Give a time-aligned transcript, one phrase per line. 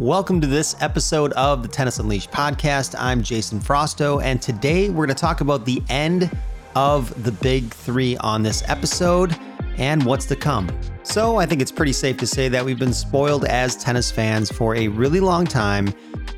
[0.00, 2.94] Welcome to this episode of the Tennis Unleashed podcast.
[2.96, 6.30] I'm Jason Frosto, and today we're going to talk about the end
[6.76, 9.36] of the big three on this episode
[9.76, 10.70] and what's to come.
[11.02, 14.52] So, I think it's pretty safe to say that we've been spoiled as tennis fans
[14.52, 15.92] for a really long time,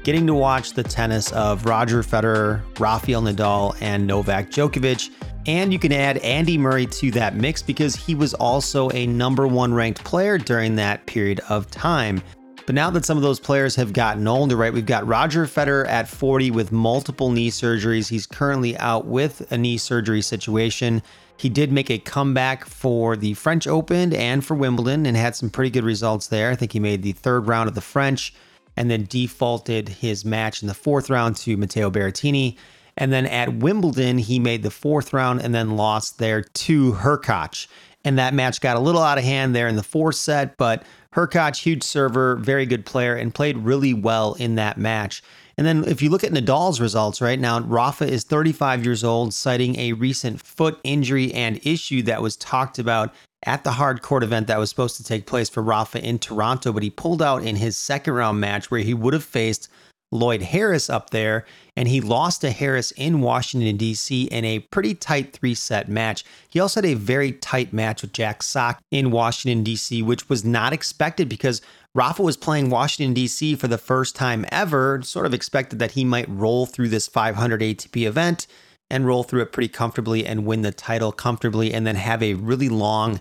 [0.05, 5.11] getting to watch the tennis of Roger Federer, Rafael Nadal, and Novak Djokovic.
[5.47, 9.47] And you can add Andy Murray to that mix because he was also a number
[9.47, 12.23] one ranked player during that period of time.
[12.67, 15.89] But now that some of those players have gotten older, right, we've got Roger Federer
[15.89, 18.09] at 40 with multiple knee surgeries.
[18.09, 21.03] He's currently out with a knee surgery situation.
[21.37, 25.51] He did make a comeback for the French Open and for Wimbledon and had some
[25.51, 26.51] pretty good results there.
[26.51, 28.34] I think he made the third round of the French
[28.77, 32.56] and then defaulted his match in the fourth round to Matteo Berrettini.
[32.97, 37.67] And then at Wimbledon, he made the fourth round and then lost there to Hurkacz.
[38.05, 40.83] And that match got a little out of hand there in the fourth set, but
[41.14, 45.23] Hurkacz, huge server, very good player, and played really well in that match.
[45.56, 49.34] And then if you look at Nadal's results right now, Rafa is 35 years old,
[49.34, 54.22] citing a recent foot injury and issue that was talked about at the hard court
[54.22, 57.42] event that was supposed to take place for Rafa in Toronto, but he pulled out
[57.42, 59.69] in his second round match where he would have faced
[60.12, 61.44] Lloyd Harris up there,
[61.77, 64.25] and he lost to Harris in Washington, D.C.
[64.25, 66.25] in a pretty tight three set match.
[66.48, 70.44] He also had a very tight match with Jack Sock in Washington, D.C., which was
[70.44, 71.62] not expected because
[71.94, 73.55] Rafa was playing Washington, D.C.
[73.56, 77.61] for the first time ever, sort of expected that he might roll through this 500
[77.61, 78.47] ATP event
[78.91, 82.34] and roll through it pretty comfortably and win the title comfortably and then have a
[82.34, 83.20] really long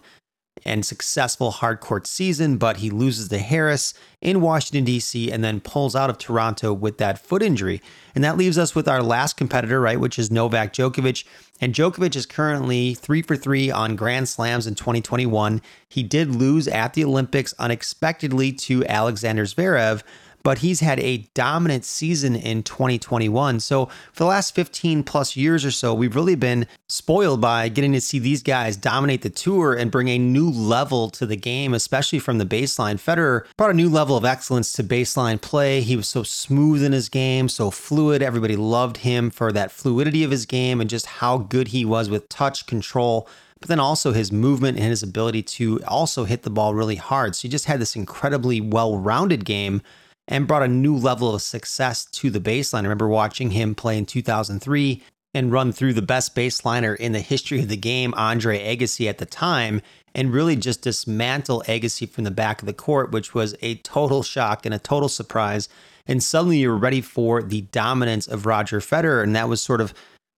[0.65, 5.95] and successful hardcourt season, but he loses to Harris in Washington, D.C., and then pulls
[5.95, 7.81] out of Toronto with that foot injury.
[8.13, 11.23] And that leaves us with our last competitor, right, which is Novak Djokovic.
[11.61, 15.61] And Djokovic is currently three for three on Grand Slams in 2021.
[15.87, 20.03] He did lose at the Olympics unexpectedly to Alexander Zverev,
[20.43, 23.59] but he's had a dominant season in 2021.
[23.59, 27.93] So for the last 15 plus years or so, we've really been spoiled by getting
[27.93, 31.73] to see these guys dominate the tour and bring a new level to the game,
[31.73, 32.95] especially from the baseline.
[32.95, 35.81] Federer brought a new level of excellence to baseline play.
[35.81, 38.21] He was so smooth in his game, so fluid.
[38.21, 42.09] Everybody loved him for that fluidity of his game and just how good he was
[42.09, 43.27] with touch control
[43.59, 47.35] but then also his movement and his ability to also hit the ball really hard.
[47.35, 49.81] So he just had this incredibly well rounded game
[50.29, 52.81] and brought a new level of success to the baseline.
[52.81, 55.03] I remember watching him play in 2003
[55.33, 59.17] and run through the best baseliner in the history of the game, Andre Agassi at
[59.17, 59.81] the time,
[60.15, 64.23] and really just dismantle Agassi from the back of the court, which was a total
[64.23, 65.67] shock and a total surprise.
[66.07, 69.93] And suddenly you're ready for the dominance of Roger Federer, and that was sort of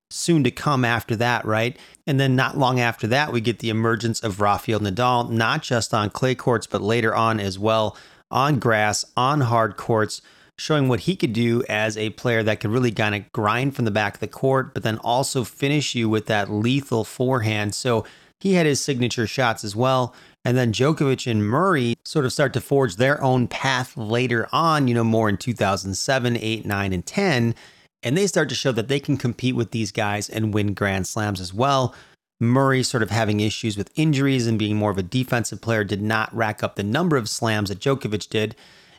[0.09, 1.78] soon to come after that, right?
[2.06, 5.94] And then not long after that, we get the emergence of Rafael Nadal, not just
[5.94, 7.96] on clay courts, but later on as well
[8.31, 10.22] on grass, on hard courts,
[10.58, 13.86] showing what he could do as a player that could really kind of grind from
[13.86, 17.74] the back of the court, but then also finish you with that lethal forehand.
[17.74, 18.06] So
[18.40, 20.14] he had his signature shots as well.
[20.44, 24.88] And then Djokovic and Murray sort of start to forge their own path later on,
[24.88, 27.56] you know, more in 2007, 8, 9, and 10.
[28.03, 31.06] And they start to show that they can compete with these guys and win Grand
[31.06, 31.94] Slams as well.
[32.41, 36.02] Murray sort of having issues with injuries and being more of a defensive player did
[36.02, 38.56] not rack up the number of slams that Djokovic did.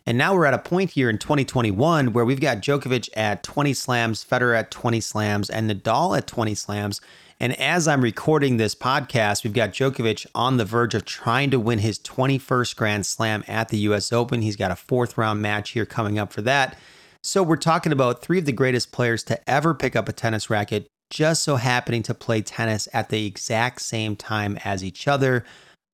[0.06, 3.74] And now we're at a point here in 2021 where we've got Djokovic at 20
[3.74, 7.00] slams, Federer at 20 slams, and Nadal at 20 slams.
[7.40, 11.58] And as I'm recording this podcast, we've got Djokovic on the verge of trying to
[11.58, 14.42] win his 21st Grand Slam at the US Open.
[14.42, 16.78] He's got a fourth round match here coming up for that.
[17.24, 20.48] So we're talking about three of the greatest players to ever pick up a tennis
[20.48, 25.44] racket just so happening to play tennis at the exact same time as each other.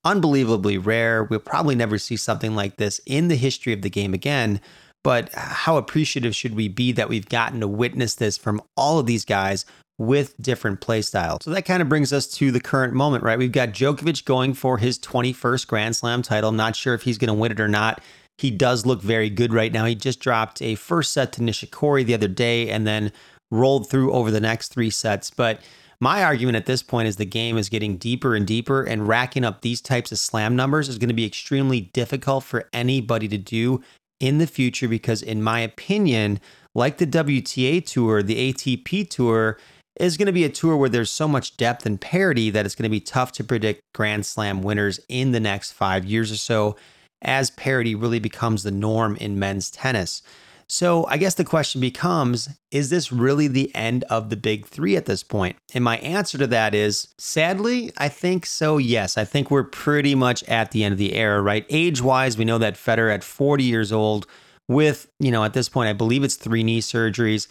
[0.05, 1.25] Unbelievably rare.
[1.25, 4.61] We'll probably never see something like this in the history of the game again.
[5.03, 9.07] But how appreciative should we be that we've gotten to witness this from all of
[9.07, 9.67] these guys
[9.99, 11.41] with different play styles?
[11.43, 13.39] So that kind of brings us to the current moment, right?
[13.39, 16.51] We've got Djokovic going for his 21st Grand Slam title.
[16.51, 18.01] I'm Not sure if he's going to win it or not.
[18.39, 19.85] He does look very good right now.
[19.85, 23.11] He just dropped a first set to Nishikori the other day and then
[23.51, 25.31] rolled through over the next three sets.
[25.31, 25.61] But
[26.01, 29.45] my argument at this point is the game is getting deeper and deeper, and racking
[29.45, 33.39] up these types of slam numbers is going to be extremely difficult for anybody to
[33.39, 33.83] do
[34.21, 36.41] in the future because, in my opinion,
[36.75, 39.59] like the WTA tour, the ATP tour
[39.99, 42.77] is going to be a tour where there's so much depth and parity that it's
[42.77, 46.37] going to be tough to predict Grand Slam winners in the next five years or
[46.37, 46.77] so
[47.23, 50.23] as parity really becomes the norm in men's tennis.
[50.71, 54.97] So I guess the question becomes is this really the end of the big three
[54.97, 55.57] at this point?
[55.73, 59.17] And my answer to that is sadly, I think so, yes.
[59.17, 61.65] I think we're pretty much at the end of the era, right?
[61.71, 64.27] Age wise, we know that Federer at 40 years old
[64.69, 67.49] with, you know, at this point, I believe it's three knee surgeries,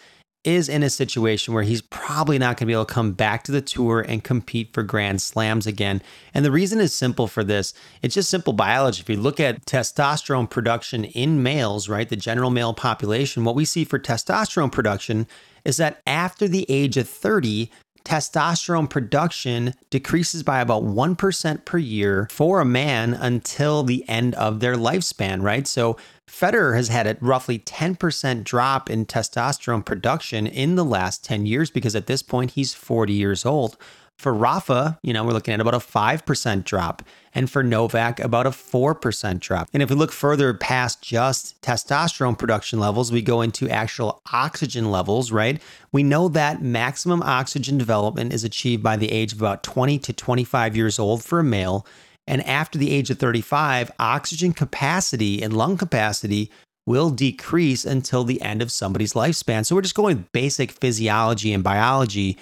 [0.47, 3.43] is in a situation where he's probably not going to be able to come back
[3.43, 6.01] to the tour and compete for Grand Slams again.
[6.33, 9.01] And the reason is simple for this it's just simple biology.
[9.01, 13.65] If you look at testosterone production in males, right, the general male population, what we
[13.65, 15.27] see for testosterone production
[15.65, 17.69] is that after the age of 30,
[18.07, 24.61] testosterone production decreases by about 1% per year for a man until the end of
[24.61, 25.67] their lifespan, right?
[25.67, 31.45] So Federer has had a roughly 10% drop in testosterone production in the last 10
[31.45, 33.75] years because at this point he's 40 years old.
[34.17, 37.03] For Rafa, you know, we're looking at about a 5% drop.
[37.35, 39.69] And for Novak, about a 4% drop.
[39.73, 44.89] And if we look further past just testosterone production levels, we go into actual oxygen
[44.89, 45.61] levels, right?
[45.91, 50.13] We know that maximum oxygen development is achieved by the age of about 20 to
[50.13, 51.85] 25 years old for a male.
[52.25, 56.49] And after the age of 35, oxygen capacity and lung capacity
[56.87, 59.63] will decrease until the end of somebody's lifespan.
[59.63, 62.35] So we're just going basic physiology and biology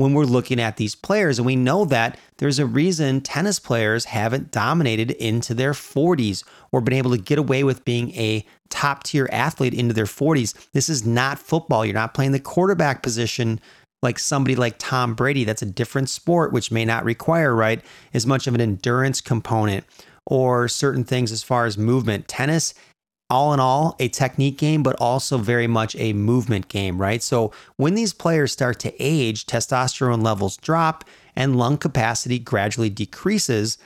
[0.00, 1.38] when we're looking at these players.
[1.38, 6.42] And we know that there's a reason tennis players haven't dominated into their 40s
[6.72, 10.54] or been able to get away with being a top tier athlete into their 40s.
[10.72, 11.84] This is not football.
[11.84, 13.60] You're not playing the quarterback position
[14.00, 15.44] like somebody like Tom Brady.
[15.44, 19.84] That's a different sport, which may not require, right, as much of an endurance component
[20.24, 22.26] or certain things as far as movement.
[22.26, 22.72] Tennis
[23.30, 27.22] all in all, a technique game, but also very much a movement game, right?
[27.22, 31.04] So when these players start to age, testosterone levels drop
[31.36, 33.78] and lung capacity gradually decreases.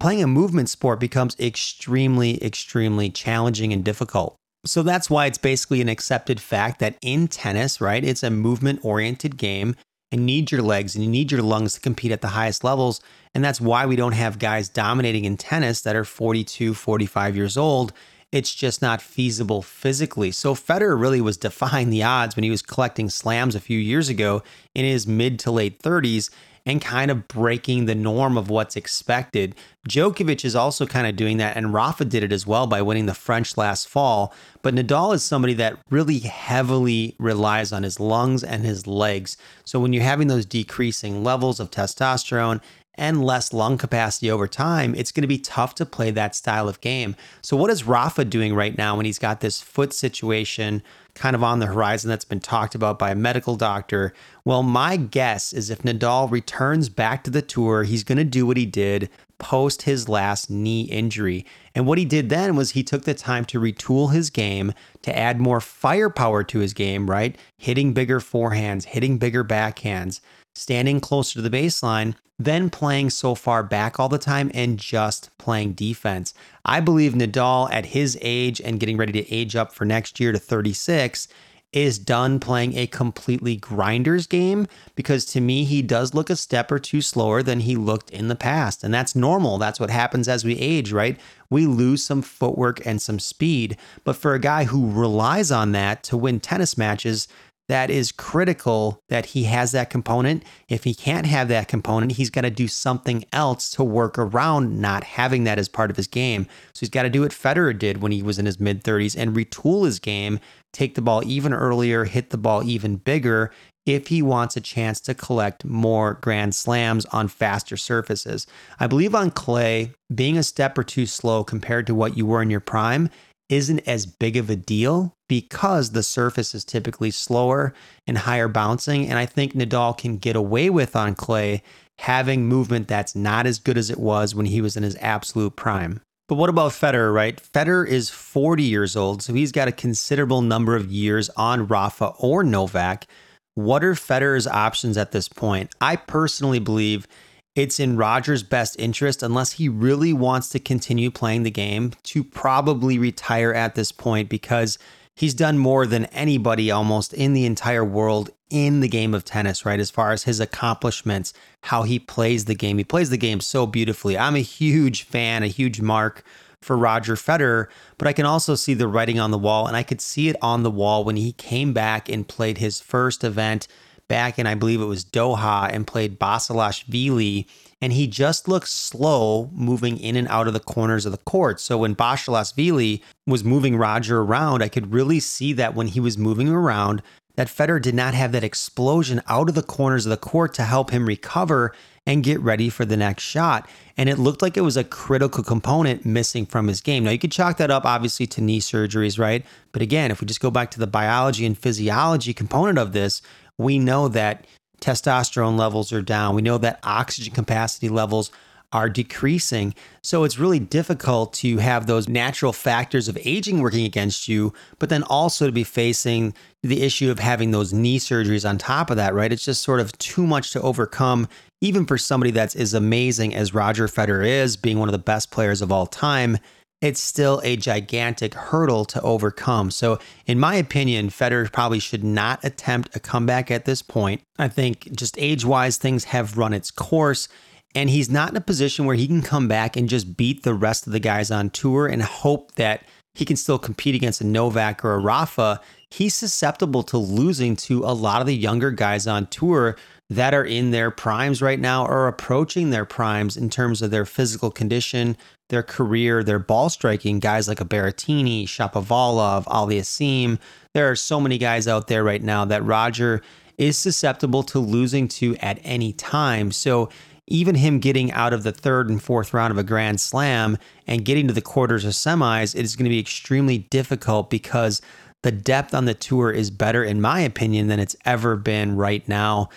[0.00, 4.36] Playing a movement sport becomes extremely, extremely challenging and difficult.
[4.66, 8.80] So that's why it's basically an accepted fact that in tennis, right, it's a movement
[8.82, 9.74] oriented game
[10.12, 13.00] and need your legs and you need your lungs to compete at the highest levels.
[13.34, 17.56] And that's why we don't have guys dominating in tennis that are 42, 45 years
[17.56, 17.92] old
[18.32, 20.30] it's just not feasible physically.
[20.30, 24.08] So Federer really was defying the odds when he was collecting slams a few years
[24.08, 24.42] ago
[24.74, 26.30] in his mid to late 30s
[26.66, 29.54] and kind of breaking the norm of what's expected.
[29.88, 33.06] Djokovic is also kind of doing that, and Rafa did it as well by winning
[33.06, 34.34] the French last fall.
[34.62, 39.38] But Nadal is somebody that really heavily relies on his lungs and his legs.
[39.64, 42.60] So when you're having those decreasing levels of testosterone
[42.94, 46.68] and less lung capacity over time, it's going to be tough to play that style
[46.68, 47.16] of game.
[47.40, 50.82] So, what is Rafa doing right now when he's got this foot situation
[51.14, 54.12] kind of on the horizon that's been talked about by a medical doctor?
[54.44, 58.46] Well, my guess is if Nadal returns back to the tour, he's going to do
[58.46, 59.08] what he did
[59.40, 61.44] post his last knee injury.
[61.74, 64.72] And what he did then was he took the time to retool his game
[65.02, 67.36] to add more firepower to his game, right?
[67.56, 70.20] Hitting bigger forehands, hitting bigger backhands
[70.54, 75.30] standing closer to the baseline than playing so far back all the time and just
[75.36, 76.32] playing defense.
[76.64, 80.32] I believe Nadal at his age and getting ready to age up for next year
[80.32, 81.28] to 36
[81.72, 84.66] is done playing a completely grinders game
[84.96, 88.28] because to me he does look a step or two slower than he looked in
[88.28, 88.82] the past.
[88.82, 89.58] And that's normal.
[89.58, 91.18] That's what happens as we age right?
[91.48, 93.76] We lose some footwork and some speed.
[94.02, 97.28] But for a guy who relies on that to win tennis matches
[97.70, 100.42] that is critical that he has that component.
[100.68, 104.80] If he can't have that component, he's got to do something else to work around
[104.80, 106.46] not having that as part of his game.
[106.72, 109.16] So he's got to do what Federer did when he was in his mid 30s
[109.16, 110.40] and retool his game,
[110.72, 113.52] take the ball even earlier, hit the ball even bigger
[113.86, 118.48] if he wants a chance to collect more grand slams on faster surfaces.
[118.80, 122.42] I believe on clay, being a step or two slow compared to what you were
[122.42, 123.10] in your prime
[123.48, 127.72] isn't as big of a deal because the surface is typically slower
[128.04, 129.08] and higher bouncing.
[129.08, 131.62] And I think Nadal can get away with on clay
[132.00, 135.54] having movement that's not as good as it was when he was in his absolute
[135.54, 136.00] prime.
[136.28, 137.40] But what about Federer, right?
[137.40, 142.06] Federer is 40 years old, so he's got a considerable number of years on Rafa
[142.18, 143.06] or Novak.
[143.54, 145.72] What are Federer's options at this point?
[145.80, 147.06] I personally believe
[147.54, 152.24] it's in Roger's best interest, unless he really wants to continue playing the game, to
[152.24, 154.76] probably retire at this point because
[155.20, 159.66] he's done more than anybody almost in the entire world in the game of tennis,
[159.66, 159.78] right?
[159.78, 161.34] As far as his accomplishments,
[161.64, 162.78] how he plays the game.
[162.78, 164.16] He plays the game so beautifully.
[164.16, 166.24] I'm a huge fan, a huge mark
[166.62, 167.66] for Roger Federer,
[167.98, 170.36] but I can also see the writing on the wall, and I could see it
[170.40, 173.68] on the wall when he came back and played his first event
[174.08, 177.46] back in, I believe it was Doha, and played Basilashvili.
[177.82, 181.60] And he just looked slow moving in and out of the corners of the court.
[181.60, 186.18] So when Basilashvili was moving Roger around, I could really see that when he was
[186.18, 187.02] moving around,
[187.36, 190.64] that Federer did not have that explosion out of the corners of the court to
[190.64, 191.74] help him recover
[192.06, 193.68] and get ready for the next shot.
[193.96, 197.04] And it looked like it was a critical component missing from his game.
[197.04, 199.44] Now, you could chalk that up obviously to knee surgeries, right?
[199.72, 203.22] But again, if we just go back to the biology and physiology component of this,
[203.58, 204.46] we know that
[204.80, 206.34] testosterone levels are down.
[206.34, 208.30] We know that oxygen capacity levels
[208.72, 209.74] are decreasing.
[210.00, 214.88] So it's really difficult to have those natural factors of aging working against you, but
[214.88, 218.96] then also to be facing the issue of having those knee surgeries on top of
[218.96, 219.32] that, right?
[219.32, 221.26] It's just sort of too much to overcome,
[221.60, 225.32] even for somebody that's as amazing as Roger Federer is, being one of the best
[225.32, 226.38] players of all time.
[226.80, 229.70] It's still a gigantic hurdle to overcome.
[229.70, 234.22] So, in my opinion, Federer probably should not attempt a comeback at this point.
[234.38, 237.28] I think just age wise, things have run its course
[237.74, 240.54] and he's not in a position where he can come back and just beat the
[240.54, 242.82] rest of the guys on tour and hope that
[243.14, 245.60] he can still compete against a Novak or a Rafa.
[245.90, 249.76] He's susceptible to losing to a lot of the younger guys on tour
[250.08, 254.04] that are in their primes right now or approaching their primes in terms of their
[254.04, 255.16] physical condition,
[255.50, 257.20] their career, their ball striking.
[257.20, 260.38] Guys like a Berrettini, Shapovalov, Aliassime.
[260.72, 263.22] There are so many guys out there right now that Roger
[263.58, 266.50] is susceptible to losing to at any time.
[266.50, 266.88] So
[267.26, 271.04] even him getting out of the third and fourth round of a Grand Slam and
[271.04, 274.80] getting to the quarters or semis, it is going to be extremely difficult because
[275.22, 279.06] the depth on the tour is better, in my opinion, than it's ever been right
[279.06, 279.48] now.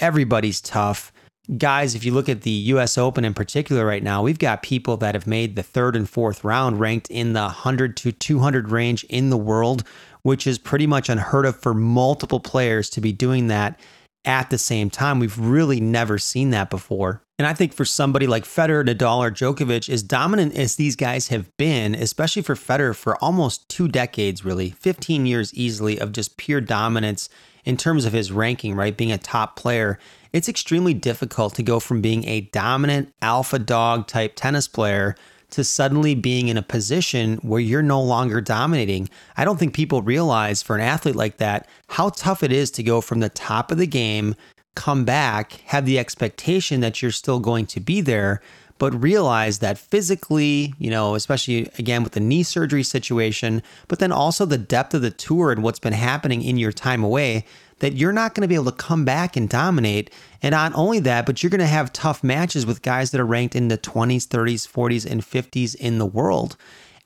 [0.00, 1.12] Everybody's tough.
[1.56, 4.96] Guys, if you look at the US Open in particular right now, we've got people
[4.98, 9.02] that have made the third and fourth round ranked in the 100 to 200 range
[9.04, 9.82] in the world,
[10.22, 13.80] which is pretty much unheard of for multiple players to be doing that
[14.24, 15.18] at the same time.
[15.18, 17.22] We've really never seen that before.
[17.38, 21.28] And I think for somebody like Federer, Nadal, or Djokovic, as dominant as these guys
[21.28, 26.36] have been, especially for Federer for almost two decades, really, 15 years easily of just
[26.36, 27.28] pure dominance
[27.64, 28.96] in terms of his ranking, right?
[28.96, 29.98] Being a top player,
[30.32, 35.16] it's extremely difficult to go from being a dominant alpha dog type tennis player
[35.50, 39.08] to suddenly being in a position where you're no longer dominating.
[39.36, 42.82] I don't think people realize for an athlete like that how tough it is to
[42.82, 44.36] go from the top of the game,
[44.76, 48.40] come back, have the expectation that you're still going to be there,
[48.78, 54.12] but realize that physically, you know, especially again with the knee surgery situation, but then
[54.12, 57.44] also the depth of the tour and what's been happening in your time away,
[57.80, 60.10] that you're not going to be able to come back and dominate.
[60.42, 63.26] And not only that, but you're going to have tough matches with guys that are
[63.26, 66.56] ranked in the 20s, 30s, 40s, and 50s in the world.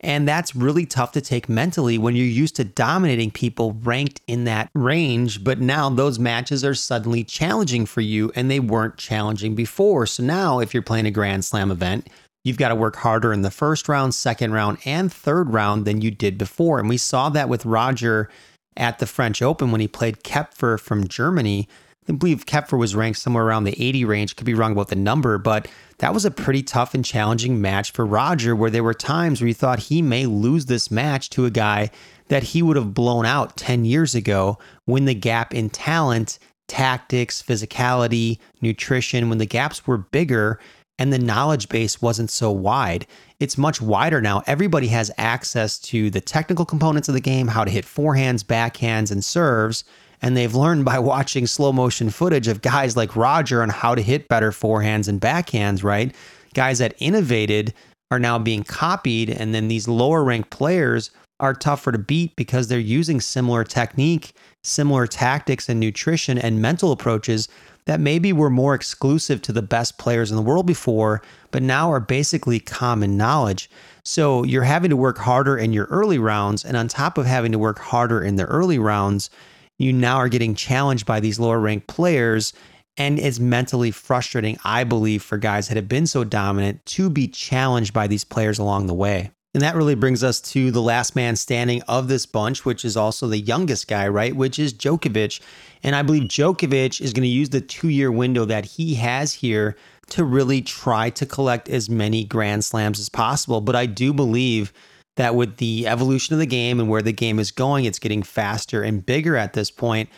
[0.00, 4.44] And that's really tough to take mentally when you're used to dominating people ranked in
[4.44, 5.42] that range.
[5.42, 10.04] But now those matches are suddenly challenging for you and they weren't challenging before.
[10.04, 12.08] So now, if you're playing a Grand Slam event,
[12.44, 16.02] you've got to work harder in the first round, second round, and third round than
[16.02, 16.78] you did before.
[16.78, 18.28] And we saw that with Roger
[18.76, 21.68] at the French Open when he played Koepfer from Germany.
[22.08, 24.36] I believe Koepfer was ranked somewhere around the 80 range.
[24.36, 27.92] Could be wrong about the number, but that was a pretty tough and challenging match
[27.92, 31.46] for Roger, where there were times where he thought he may lose this match to
[31.46, 31.90] a guy
[32.28, 36.38] that he would have blown out 10 years ago when the gap in talent,
[36.68, 40.58] tactics, physicality, nutrition, when the gaps were bigger
[40.98, 43.06] and the knowledge base wasn't so wide.
[43.40, 44.42] It's much wider now.
[44.46, 49.10] Everybody has access to the technical components of the game, how to hit forehands, backhands,
[49.10, 49.84] and serves.
[50.22, 54.02] And they've learned by watching slow motion footage of guys like Roger on how to
[54.02, 56.14] hit better forehands and backhands, right?
[56.54, 57.74] Guys that innovated
[58.10, 59.30] are now being copied.
[59.30, 61.10] And then these lower ranked players
[61.40, 64.32] are tougher to beat because they're using similar technique,
[64.62, 67.48] similar tactics and nutrition and mental approaches
[67.86, 71.90] that maybe were more exclusive to the best players in the world before, but now
[71.90, 73.68] are basically common knowledge.
[74.04, 76.64] So you're having to work harder in your early rounds.
[76.64, 79.30] And on top of having to work harder in the early rounds,
[79.78, 82.52] you now are getting challenged by these lower ranked players.
[82.96, 87.28] And it's mentally frustrating, I believe, for guys that have been so dominant to be
[87.28, 89.30] challenged by these players along the way.
[89.54, 92.96] And that really brings us to the last man standing of this bunch, which is
[92.96, 94.34] also the youngest guy, right?
[94.34, 95.40] Which is Djokovic.
[95.84, 99.32] And I believe Djokovic is going to use the two year window that he has
[99.32, 99.76] here
[100.10, 103.60] to really try to collect as many Grand Slams as possible.
[103.60, 104.72] But I do believe
[105.16, 108.24] that with the evolution of the game and where the game is going, it's getting
[108.24, 110.08] faster and bigger at this point.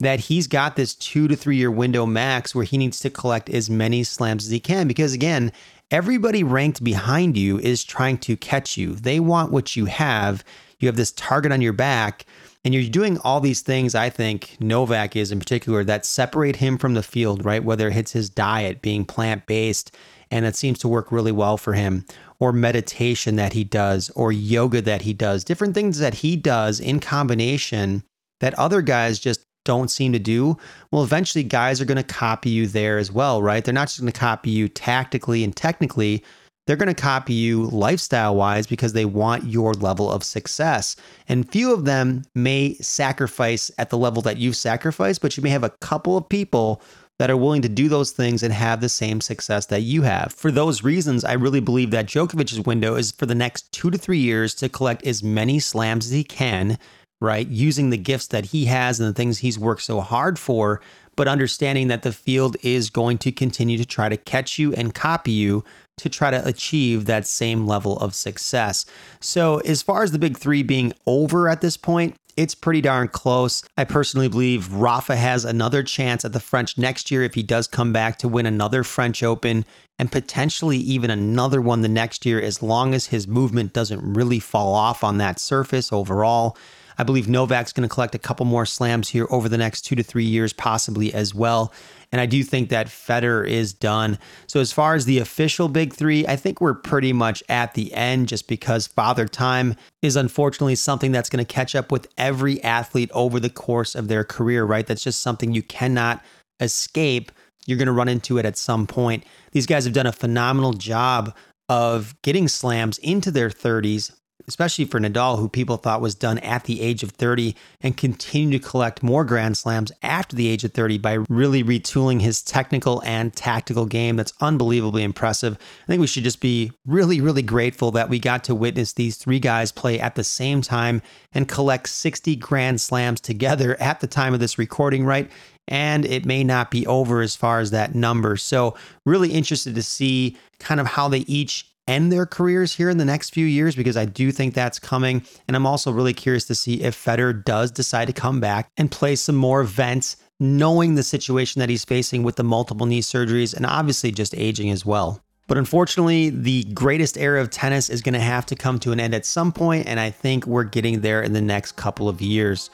[0.00, 3.48] That he's got this two to three year window max where he needs to collect
[3.48, 4.88] as many slams as he can.
[4.88, 5.52] Because again,
[5.90, 8.94] everybody ranked behind you is trying to catch you.
[8.94, 10.44] They want what you have.
[10.78, 12.26] You have this target on your back,
[12.64, 16.76] and you're doing all these things, I think, Novak is in particular, that separate him
[16.76, 17.64] from the field, right?
[17.64, 19.94] Whether it's his diet being plant based,
[20.30, 22.04] and it seems to work really well for him,
[22.40, 26.80] or meditation that he does, or yoga that he does, different things that he does
[26.80, 28.02] in combination
[28.40, 30.56] that other guys just don't seem to do,
[30.90, 33.62] well, eventually guys are going to copy you there as well, right?
[33.62, 36.24] They're not just going to copy you tactically and technically,
[36.66, 40.96] they're going to copy you lifestyle wise because they want your level of success.
[41.28, 45.50] And few of them may sacrifice at the level that you've sacrificed, but you may
[45.50, 46.82] have a couple of people
[47.18, 50.32] that are willing to do those things and have the same success that you have.
[50.32, 53.96] For those reasons, I really believe that Djokovic's window is for the next two to
[53.96, 56.78] three years to collect as many slams as he can,
[57.20, 57.46] right?
[57.48, 60.80] Using the gifts that he has and the things he's worked so hard for,
[61.16, 64.94] but understanding that the field is going to continue to try to catch you and
[64.94, 65.64] copy you
[65.96, 68.84] to try to achieve that same level of success.
[69.20, 73.08] So, as far as the big three being over at this point, it's pretty darn
[73.08, 73.64] close.
[73.78, 77.66] I personally believe Rafa has another chance at the French next year if he does
[77.66, 79.64] come back to win another French Open
[79.98, 84.38] and potentially even another one the next year, as long as his movement doesn't really
[84.38, 86.58] fall off on that surface overall.
[86.98, 89.94] I believe Novak's going to collect a couple more slams here over the next two
[89.96, 91.72] to three years, possibly as well.
[92.12, 94.18] And I do think that Federer is done.
[94.46, 97.92] So, as far as the official big three, I think we're pretty much at the
[97.92, 102.62] end just because Father Time is unfortunately something that's going to catch up with every
[102.62, 104.86] athlete over the course of their career, right?
[104.86, 106.22] That's just something you cannot
[106.60, 107.32] escape.
[107.66, 109.24] You're going to run into it at some point.
[109.52, 111.34] These guys have done a phenomenal job
[111.68, 114.14] of getting slams into their 30s,
[114.48, 118.58] especially for Nadal, who people thought was done at the age of 30 and continue
[118.58, 123.02] to collect more Grand Slams after the age of 30 by really retooling his technical
[123.04, 124.16] and tactical game.
[124.16, 125.56] That's unbelievably impressive.
[125.84, 129.16] I think we should just be really, really grateful that we got to witness these
[129.16, 134.06] three guys play at the same time and collect 60 Grand Slams together at the
[134.06, 135.30] time of this recording, right?
[135.68, 138.36] and it may not be over as far as that number.
[138.36, 142.98] So, really interested to see kind of how they each end their careers here in
[142.98, 145.22] the next few years because I do think that's coming.
[145.46, 148.90] And I'm also really curious to see if Federer does decide to come back and
[148.90, 153.54] play some more events, knowing the situation that he's facing with the multiple knee surgeries
[153.54, 155.22] and obviously just aging as well.
[155.48, 158.98] But unfortunately, the greatest era of tennis is going to have to come to an
[158.98, 162.20] end at some point, and I think we're getting there in the next couple of
[162.20, 162.68] years.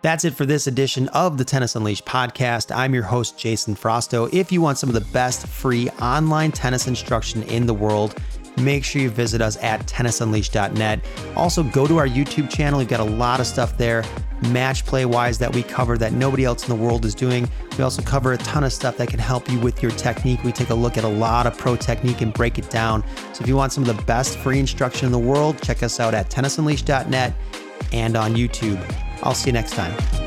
[0.00, 2.74] That's it for this edition of the Tennis Unleashed podcast.
[2.74, 4.32] I'm your host, Jason Frosto.
[4.32, 8.14] If you want some of the best free online tennis instruction in the world,
[8.58, 11.04] make sure you visit us at tennisunleashed.net.
[11.36, 12.78] Also, go to our YouTube channel.
[12.78, 14.04] We've got a lot of stuff there,
[14.50, 17.48] match play wise, that we cover that nobody else in the world is doing.
[17.76, 20.42] We also cover a ton of stuff that can help you with your technique.
[20.44, 23.04] We take a look at a lot of pro technique and break it down.
[23.32, 26.00] So, if you want some of the best free instruction in the world, check us
[26.00, 27.34] out at tennisunleashed.net
[27.92, 28.80] and on YouTube.
[29.22, 30.23] I'll see you next time.